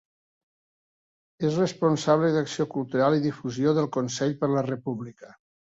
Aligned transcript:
És 1.49 1.59
responsable 1.61 2.33
d'acció 2.37 2.67
cultural 2.79 3.19
i 3.21 3.23
difusió 3.29 3.77
del 3.81 3.93
Consell 4.01 4.37
per 4.43 4.55
la 4.57 4.69
República. 4.73 5.35